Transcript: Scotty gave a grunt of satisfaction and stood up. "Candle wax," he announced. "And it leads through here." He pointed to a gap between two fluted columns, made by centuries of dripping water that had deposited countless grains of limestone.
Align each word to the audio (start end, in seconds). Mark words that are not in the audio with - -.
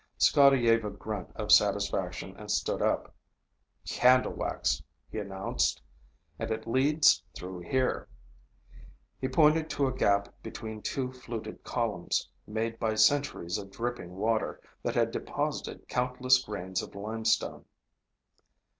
Scotty 0.17 0.61
gave 0.61 0.83
a 0.83 0.89
grunt 0.89 1.31
of 1.35 1.51
satisfaction 1.51 2.35
and 2.35 2.49
stood 2.49 2.81
up. 2.81 3.13
"Candle 3.87 4.33
wax," 4.33 4.81
he 5.11 5.19
announced. 5.19 5.79
"And 6.39 6.49
it 6.49 6.65
leads 6.65 7.21
through 7.35 7.59
here." 7.59 8.07
He 9.19 9.27
pointed 9.27 9.69
to 9.69 9.85
a 9.85 9.93
gap 9.93 10.33
between 10.41 10.81
two 10.81 11.11
fluted 11.11 11.63
columns, 11.63 12.27
made 12.47 12.79
by 12.79 12.95
centuries 12.95 13.59
of 13.59 13.69
dripping 13.69 14.15
water 14.15 14.59
that 14.81 14.95
had 14.95 15.11
deposited 15.11 15.87
countless 15.87 16.43
grains 16.43 16.81
of 16.81 16.95
limestone. 16.95 17.65